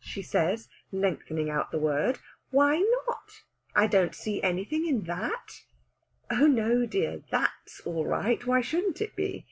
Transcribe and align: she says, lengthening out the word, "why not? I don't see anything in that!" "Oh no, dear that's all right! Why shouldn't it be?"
she 0.00 0.20
says, 0.20 0.68
lengthening 0.90 1.48
out 1.48 1.70
the 1.70 1.78
word, 1.78 2.18
"why 2.50 2.78
not? 2.78 3.44
I 3.72 3.86
don't 3.86 4.16
see 4.16 4.42
anything 4.42 4.84
in 4.84 5.04
that!" 5.04 5.62
"Oh 6.28 6.48
no, 6.48 6.86
dear 6.86 7.22
that's 7.30 7.78
all 7.86 8.04
right! 8.04 8.44
Why 8.44 8.62
shouldn't 8.62 9.00
it 9.00 9.14
be?" 9.14 9.46